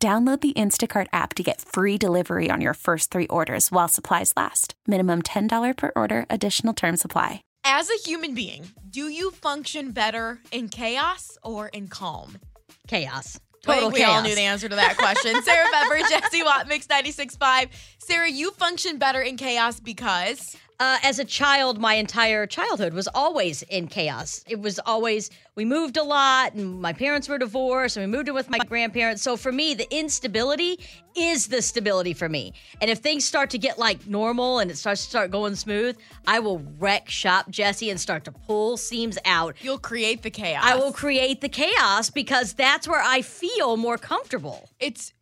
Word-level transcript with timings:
Download 0.00 0.40
the 0.40 0.52
Instacart 0.52 1.08
app 1.12 1.34
to 1.34 1.42
get 1.42 1.60
free 1.60 1.98
delivery 1.98 2.50
on 2.52 2.60
your 2.60 2.74
first 2.74 3.10
three 3.10 3.26
orders 3.26 3.72
while 3.72 3.88
supplies 3.88 4.32
last. 4.36 4.74
Minimum 4.86 5.22
$10 5.22 5.76
per 5.76 5.90
order, 5.96 6.24
additional 6.30 6.72
term 6.72 6.96
supply. 6.96 7.42
As 7.64 7.90
a 7.90 8.08
human 8.08 8.32
being, 8.32 8.68
do 8.88 9.08
you 9.08 9.32
function 9.32 9.90
better 9.90 10.38
in 10.52 10.68
chaos 10.68 11.36
or 11.42 11.66
in 11.66 11.88
calm? 11.88 12.38
Chaos. 12.86 13.40
I 13.66 13.74
Total 13.74 13.80
think 13.90 13.94
we 13.94 13.98
chaos. 13.98 14.16
all 14.18 14.22
knew 14.22 14.36
the 14.36 14.42
answer 14.42 14.68
to 14.68 14.76
that 14.76 14.96
question. 14.98 15.42
Sarah 15.42 15.66
Pepper, 15.72 15.98
Jesse 16.08 16.44
Watt, 16.44 16.68
Mix 16.68 16.86
96.5. 16.86 17.68
Sarah, 17.98 18.30
you 18.30 18.52
function 18.52 18.98
better 18.98 19.20
in 19.20 19.36
chaos 19.36 19.80
because 19.80 20.56
Uh, 20.80 20.96
as 21.02 21.18
a 21.18 21.24
child, 21.24 21.80
my 21.80 21.94
entire 21.94 22.46
childhood 22.46 22.92
was 22.92 23.08
always 23.12 23.62
in 23.62 23.88
chaos. 23.88 24.44
It 24.48 24.60
was 24.60 24.78
always, 24.86 25.28
we 25.56 25.64
moved 25.64 25.96
a 25.96 26.04
lot 26.04 26.54
and 26.54 26.80
my 26.80 26.92
parents 26.92 27.28
were 27.28 27.36
divorced 27.36 27.96
and 27.96 28.06
we 28.06 28.16
moved 28.16 28.28
in 28.28 28.34
with 28.34 28.48
my 28.48 28.58
grandparents. 28.58 29.22
So 29.22 29.36
for 29.36 29.50
me, 29.50 29.74
the 29.74 29.92
instability 29.92 30.78
is 31.16 31.48
the 31.48 31.62
stability 31.62 32.14
for 32.14 32.28
me. 32.28 32.52
And 32.80 32.92
if 32.92 32.98
things 32.98 33.24
start 33.24 33.50
to 33.50 33.58
get 33.58 33.76
like 33.76 34.06
normal 34.06 34.60
and 34.60 34.70
it 34.70 34.76
starts 34.76 35.02
to 35.02 35.10
start 35.10 35.32
going 35.32 35.56
smooth, 35.56 35.98
I 36.28 36.38
will 36.38 36.60
wreck 36.78 37.08
shop 37.08 37.50
Jesse 37.50 37.90
and 37.90 38.00
start 38.00 38.22
to 38.26 38.32
pull 38.32 38.76
seams 38.76 39.18
out. 39.24 39.56
you'll 39.60 39.78
create 39.78 40.22
the 40.22 40.30
chaos. 40.30 40.62
I 40.64 40.76
will 40.76 40.92
create 40.92 41.40
the 41.40 41.48
chaos 41.48 42.08
because 42.08 42.52
that's 42.52 42.86
where 42.86 43.02
I 43.02 43.22
feel 43.22 43.76
more 43.76 43.98
comfortable. 43.98 44.70
It's 44.78 45.12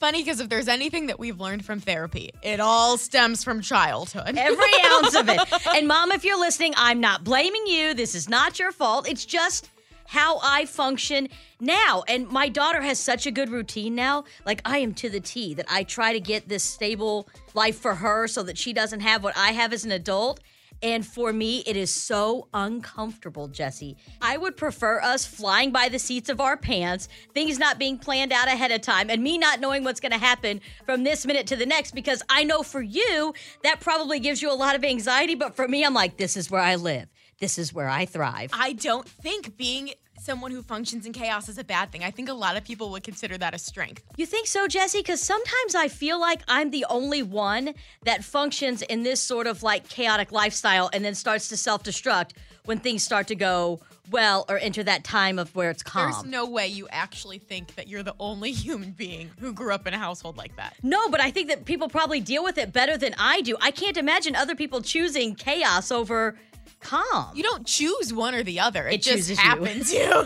funny 0.00 0.22
because 0.22 0.40
if 0.40 0.48
there's 0.48 0.66
anything 0.66 1.06
that 1.06 1.18
we've 1.18 1.38
learned 1.38 1.64
from 1.64 1.78
therapy, 1.78 2.30
it 2.42 2.58
all 2.58 2.96
stems 2.96 3.44
from 3.44 3.60
childhood. 3.60 4.36
Every 4.36 4.72
ounce 4.86 5.14
of 5.14 5.28
it. 5.28 5.40
And 5.76 5.86
mom, 5.86 6.10
if 6.10 6.24
you're 6.24 6.40
listening, 6.40 6.72
I'm 6.76 7.00
not 7.00 7.22
blaming 7.22 7.66
you. 7.66 7.94
This 7.94 8.14
is 8.14 8.28
not 8.28 8.58
your 8.58 8.72
fault. 8.72 9.08
It's 9.08 9.26
just 9.26 9.70
how 10.06 10.40
I 10.42 10.64
function 10.64 11.28
now. 11.60 12.02
And 12.08 12.28
my 12.28 12.48
daughter 12.48 12.80
has 12.80 12.98
such 12.98 13.26
a 13.26 13.30
good 13.30 13.50
routine 13.50 13.94
now. 13.94 14.24
Like 14.44 14.60
I 14.64 14.78
am 14.78 14.94
to 14.94 15.10
the 15.10 15.20
T 15.20 15.54
that 15.54 15.66
I 15.70 15.84
try 15.84 16.12
to 16.12 16.18
get 16.18 16.48
this 16.48 16.64
stable 16.64 17.28
life 17.54 17.78
for 17.78 17.94
her 17.94 18.26
so 18.26 18.42
that 18.42 18.58
she 18.58 18.72
doesn't 18.72 19.00
have 19.00 19.22
what 19.22 19.36
I 19.36 19.52
have 19.52 19.72
as 19.72 19.84
an 19.84 19.92
adult. 19.92 20.40
And 20.82 21.06
for 21.06 21.32
me, 21.32 21.62
it 21.66 21.76
is 21.76 21.92
so 21.92 22.48
uncomfortable, 22.54 23.48
Jesse. 23.48 23.96
I 24.22 24.36
would 24.36 24.56
prefer 24.56 25.00
us 25.00 25.26
flying 25.26 25.72
by 25.72 25.88
the 25.88 25.98
seats 25.98 26.28
of 26.28 26.40
our 26.40 26.56
pants, 26.56 27.08
things 27.34 27.58
not 27.58 27.78
being 27.78 27.98
planned 27.98 28.32
out 28.32 28.48
ahead 28.48 28.70
of 28.70 28.80
time, 28.80 29.10
and 29.10 29.22
me 29.22 29.36
not 29.36 29.60
knowing 29.60 29.84
what's 29.84 30.00
going 30.00 30.12
to 30.12 30.18
happen 30.18 30.60
from 30.86 31.04
this 31.04 31.26
minute 31.26 31.46
to 31.48 31.56
the 31.56 31.66
next 31.66 31.94
because 31.94 32.22
I 32.28 32.44
know 32.44 32.62
for 32.62 32.80
you, 32.80 33.34
that 33.62 33.80
probably 33.80 34.20
gives 34.20 34.40
you 34.40 34.50
a 34.50 34.54
lot 34.54 34.74
of 34.74 34.84
anxiety. 34.84 35.34
But 35.34 35.54
for 35.54 35.68
me, 35.68 35.84
I'm 35.84 35.94
like, 35.94 36.16
this 36.16 36.36
is 36.36 36.50
where 36.50 36.62
I 36.62 36.76
live, 36.76 37.08
this 37.40 37.58
is 37.58 37.74
where 37.74 37.88
I 37.88 38.06
thrive. 38.06 38.50
I 38.52 38.72
don't 38.72 39.08
think 39.08 39.56
being 39.56 39.92
someone 40.20 40.50
who 40.50 40.62
functions 40.62 41.06
in 41.06 41.12
chaos 41.12 41.48
is 41.48 41.58
a 41.58 41.64
bad 41.64 41.90
thing. 41.90 42.04
I 42.04 42.10
think 42.10 42.28
a 42.28 42.34
lot 42.34 42.56
of 42.56 42.64
people 42.64 42.90
would 42.90 43.02
consider 43.02 43.38
that 43.38 43.54
a 43.54 43.58
strength. 43.58 44.02
You 44.16 44.26
think 44.26 44.46
so, 44.46 44.68
Jesse? 44.68 44.98
Because 44.98 45.20
sometimes 45.20 45.74
I 45.74 45.88
feel 45.88 46.20
like 46.20 46.42
I'm 46.46 46.70
the 46.70 46.84
only 46.90 47.22
one 47.22 47.74
that 48.04 48.22
functions 48.22 48.82
in 48.82 49.02
this 49.02 49.20
sort 49.20 49.46
of 49.46 49.62
like 49.62 49.88
chaotic 49.88 50.30
lifestyle 50.30 50.90
and 50.92 51.04
then 51.04 51.14
starts 51.14 51.48
to 51.48 51.56
self 51.56 51.82
destruct 51.82 52.32
when 52.66 52.78
things 52.78 53.02
start 53.02 53.26
to 53.28 53.34
go 53.34 53.80
well 54.10 54.44
or 54.48 54.58
enter 54.58 54.82
that 54.82 55.04
time 55.04 55.38
of 55.38 55.54
where 55.54 55.70
it's 55.70 55.82
calm. 55.82 56.10
There's 56.10 56.24
no 56.24 56.46
way 56.46 56.66
you 56.66 56.88
actually 56.90 57.38
think 57.38 57.74
that 57.76 57.88
you're 57.88 58.02
the 58.02 58.14
only 58.20 58.52
human 58.66 58.90
being 58.90 59.30
who 59.40 59.52
grew 59.52 59.72
up 59.72 59.86
in 59.86 59.94
a 59.94 59.98
household 59.98 60.36
like 60.36 60.54
that. 60.56 60.76
No, 60.82 61.08
but 61.08 61.20
I 61.20 61.30
think 61.30 61.48
that 61.48 61.64
people 61.64 61.88
probably 61.88 62.20
deal 62.20 62.44
with 62.44 62.58
it 62.58 62.72
better 62.72 62.96
than 62.96 63.14
I 63.18 63.40
do. 63.40 63.56
I 63.60 63.70
can't 63.70 63.96
imagine 63.96 64.36
other 64.36 64.54
people 64.54 64.82
choosing 64.82 65.34
chaos 65.34 65.90
over 65.90 66.36
calm. 66.80 67.32
You 67.34 67.42
don't 67.42 67.66
choose 67.66 68.12
one 68.12 68.34
or 68.34 68.42
the 68.42 68.60
other. 68.60 68.86
It, 68.88 68.94
It 68.94 69.02
just 69.02 69.16
chooses 69.28 69.38
you. 69.38 69.44
happens 69.44 69.92
you. 69.92 70.00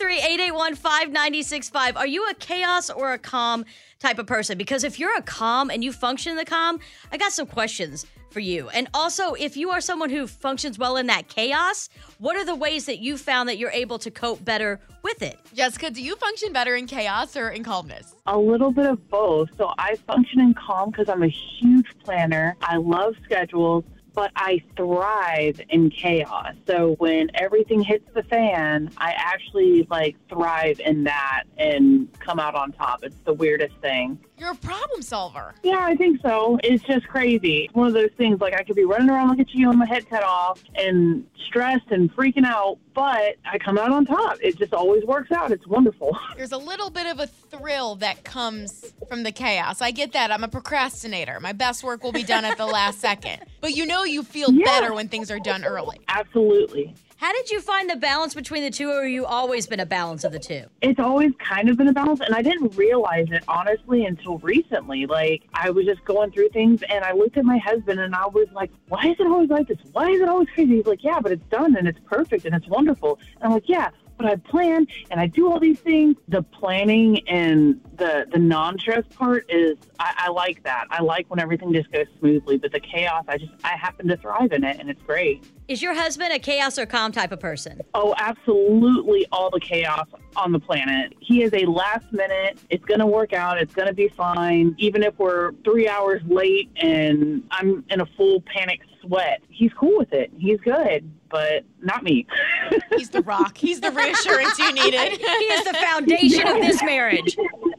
713-881-5965. 0.60 1.96
Are 1.96 2.06
you 2.06 2.26
a 2.28 2.34
chaos 2.34 2.90
or 2.90 3.12
a 3.12 3.18
calm 3.18 3.64
type 3.98 4.18
of 4.18 4.26
person? 4.26 4.58
Because 4.58 4.84
if 4.84 4.98
you're 4.98 5.16
a 5.16 5.22
calm 5.22 5.70
and 5.70 5.82
you 5.84 5.92
function 5.92 6.32
in 6.32 6.36
the 6.38 6.44
calm, 6.44 6.80
I 7.12 7.16
got 7.16 7.32
some 7.32 7.46
questions 7.46 8.06
for 8.30 8.40
you. 8.40 8.68
And 8.68 8.88
also, 8.94 9.34
if 9.34 9.56
you 9.56 9.70
are 9.70 9.80
someone 9.80 10.08
who 10.10 10.26
functions 10.28 10.78
well 10.78 10.96
in 10.96 11.06
that 11.08 11.26
chaos, 11.28 11.88
what 12.18 12.36
are 12.36 12.44
the 12.44 12.54
ways 12.54 12.86
that 12.86 12.98
you 13.00 13.16
found 13.18 13.48
that 13.48 13.58
you're 13.58 13.72
able 13.72 13.98
to 13.98 14.10
cope 14.10 14.44
better 14.44 14.78
with 15.02 15.20
it? 15.22 15.36
Jessica, 15.52 15.90
do 15.90 16.00
you 16.00 16.14
function 16.16 16.52
better 16.52 16.76
in 16.76 16.86
chaos 16.86 17.36
or 17.36 17.50
in 17.50 17.64
calmness? 17.64 18.14
A 18.26 18.38
little 18.38 18.70
bit 18.70 18.86
of 18.86 19.08
both. 19.08 19.48
So 19.58 19.72
I 19.78 19.96
function 20.06 20.38
in 20.40 20.54
calm 20.54 20.90
because 20.90 21.08
I'm 21.08 21.24
a 21.24 21.28
huge 21.28 21.86
planner. 22.04 22.56
I 22.62 22.76
love 22.76 23.16
schedules, 23.24 23.82
but 24.14 24.32
I 24.36 24.62
thrive 24.76 25.60
in 25.68 25.90
chaos. 25.90 26.54
So 26.66 26.94
when 26.98 27.30
everything 27.34 27.80
hits 27.80 28.08
the 28.14 28.22
fan, 28.24 28.90
I 28.96 29.12
actually 29.16 29.86
like 29.90 30.16
thrive 30.28 30.80
in 30.80 31.04
that 31.04 31.44
and 31.56 32.08
come 32.20 32.38
out 32.38 32.54
on 32.54 32.72
top. 32.72 33.02
It's 33.02 33.20
the 33.24 33.34
weirdest 33.34 33.76
thing. 33.78 34.18
You're 34.40 34.52
a 34.52 34.54
problem 34.54 35.02
solver. 35.02 35.54
Yeah, 35.62 35.80
I 35.82 35.94
think 35.94 36.22
so. 36.22 36.58
It's 36.64 36.82
just 36.84 37.06
crazy. 37.06 37.68
One 37.74 37.88
of 37.88 37.92
those 37.92 38.08
things 38.16 38.40
like 38.40 38.54
I 38.54 38.62
could 38.62 38.74
be 38.74 38.86
running 38.86 39.10
around 39.10 39.28
looking 39.28 39.42
at 39.44 39.54
you 39.54 39.68
with 39.68 39.76
my 39.76 39.84
head 39.86 40.08
cut 40.08 40.22
off 40.22 40.64
and 40.76 41.26
stressed 41.46 41.90
and 41.90 42.10
freaking 42.16 42.46
out, 42.46 42.78
but 42.94 43.36
I 43.44 43.58
come 43.62 43.76
out 43.76 43.92
on 43.92 44.06
top. 44.06 44.38
It 44.40 44.56
just 44.56 44.72
always 44.72 45.04
works 45.04 45.30
out. 45.30 45.52
It's 45.52 45.66
wonderful. 45.66 46.16
There's 46.38 46.52
a 46.52 46.56
little 46.58 46.88
bit 46.88 47.06
of 47.06 47.20
a 47.20 47.26
thrill 47.26 47.96
that 47.96 48.24
comes 48.24 48.94
from 49.10 49.24
the 49.24 49.32
chaos. 49.32 49.82
I 49.82 49.90
get 49.90 50.14
that. 50.14 50.30
I'm 50.32 50.42
a 50.42 50.48
procrastinator. 50.48 51.38
My 51.38 51.52
best 51.52 51.84
work 51.84 52.02
will 52.02 52.12
be 52.12 52.22
done 52.22 52.46
at 52.46 52.56
the 52.56 52.64
last 52.66 52.98
second. 52.98 53.40
But 53.60 53.72
you 53.76 53.84
know 53.84 54.04
you 54.04 54.22
feel 54.22 54.50
Yeah. 54.50 54.64
better 54.64 54.94
when 54.94 55.08
things 55.08 55.30
are 55.30 55.38
done 55.38 55.64
early. 55.66 56.00
Absolutely. 56.08 56.94
How 57.20 57.34
did 57.34 57.50
you 57.50 57.60
find 57.60 57.90
the 57.90 57.96
balance 57.96 58.32
between 58.32 58.62
the 58.62 58.70
two, 58.70 58.90
or 58.90 59.04
you 59.04 59.26
always 59.26 59.66
been 59.66 59.78
a 59.78 59.84
balance 59.84 60.24
of 60.24 60.32
the 60.32 60.38
two? 60.38 60.64
it's 60.80 60.98
always 60.98 61.32
kind 61.38 61.68
of 61.68 61.76
been 61.76 61.88
a 61.88 61.92
balance 61.92 62.20
and 62.20 62.34
i 62.34 62.40
didn't 62.40 62.74
realize 62.76 63.26
it 63.30 63.44
honestly 63.48 64.06
until 64.06 64.38
recently 64.38 65.04
like 65.06 65.42
i 65.52 65.68
was 65.68 65.84
just 65.84 66.02
going 66.04 66.30
through 66.32 66.48
things 66.48 66.82
and 66.88 67.04
i 67.04 67.12
looked 67.12 67.36
at 67.36 67.44
my 67.44 67.58
husband 67.58 68.00
and 68.00 68.14
i 68.14 68.26
was 68.26 68.48
like 68.54 68.70
why 68.88 69.04
is 69.04 69.16
it 69.18 69.26
always 69.26 69.50
like 69.50 69.68
this 69.68 69.76
why 69.92 70.08
is 70.08 70.20
it 70.20 70.28
always 70.28 70.48
crazy 70.54 70.76
he's 70.76 70.86
like 70.86 71.04
yeah 71.04 71.20
but 71.20 71.32
it's 71.32 71.44
done 71.50 71.76
and 71.76 71.86
it's 71.86 71.98
perfect 72.06 72.46
and 72.46 72.54
it's 72.54 72.66
wonderful 72.68 73.18
and 73.36 73.44
i'm 73.44 73.52
like 73.52 73.68
yeah 73.68 73.90
but 74.20 74.30
I 74.30 74.36
plan 74.36 74.86
and 75.10 75.18
I 75.18 75.26
do 75.26 75.50
all 75.50 75.58
these 75.58 75.80
things. 75.80 76.14
The 76.28 76.42
planning 76.42 77.26
and 77.26 77.80
the 77.96 78.26
the 78.30 78.38
non-stress 78.38 79.04
part 79.14 79.46
is 79.48 79.78
I, 79.98 80.12
I 80.26 80.30
like 80.30 80.62
that. 80.64 80.84
I 80.90 81.00
like 81.00 81.30
when 81.30 81.40
everything 81.40 81.72
just 81.72 81.90
goes 81.90 82.04
smoothly. 82.18 82.58
But 82.58 82.72
the 82.72 82.80
chaos, 82.80 83.24
I 83.28 83.38
just 83.38 83.52
I 83.64 83.76
happen 83.76 84.08
to 84.08 84.18
thrive 84.18 84.52
in 84.52 84.62
it, 84.62 84.78
and 84.78 84.90
it's 84.90 85.00
great. 85.02 85.46
Is 85.70 85.80
your 85.80 85.94
husband 85.94 86.32
a 86.32 86.40
chaos 86.40 86.80
or 86.80 86.84
calm 86.84 87.12
type 87.12 87.30
of 87.30 87.38
person? 87.38 87.80
Oh, 87.94 88.12
absolutely 88.18 89.24
all 89.30 89.50
the 89.50 89.60
chaos 89.60 90.08
on 90.34 90.50
the 90.50 90.58
planet. 90.58 91.14
He 91.20 91.44
is 91.44 91.52
a 91.54 91.64
last 91.64 92.12
minute, 92.12 92.58
it's 92.70 92.84
going 92.86 92.98
to 92.98 93.06
work 93.06 93.32
out, 93.32 93.56
it's 93.56 93.72
going 93.72 93.86
to 93.86 93.94
be 93.94 94.08
fine. 94.08 94.74
Even 94.78 95.04
if 95.04 95.16
we're 95.16 95.52
three 95.62 95.86
hours 95.86 96.22
late 96.26 96.72
and 96.74 97.44
I'm 97.52 97.84
in 97.88 98.00
a 98.00 98.06
full 98.16 98.42
panic 98.52 98.80
sweat, 99.00 99.42
he's 99.48 99.72
cool 99.74 99.96
with 99.96 100.12
it. 100.12 100.32
He's 100.36 100.58
good, 100.58 101.08
but 101.30 101.62
not 101.80 102.02
me. 102.02 102.26
He's 102.96 103.10
the 103.10 103.22
rock. 103.22 103.56
He's 103.56 103.80
the 103.80 103.92
reassurance 103.92 104.58
you 104.58 104.72
needed. 104.72 105.20
He 105.20 105.44
is 105.44 105.64
the 105.64 105.74
foundation 105.74 106.48
of 106.48 106.56
this 106.56 106.82
marriage. 106.82 107.36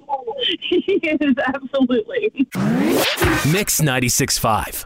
he 0.61 0.93
is 1.03 1.35
absolutely. 1.45 2.31
Mix 3.51 3.81
96.5. 3.81 4.85